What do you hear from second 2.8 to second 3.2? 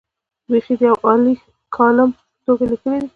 دي.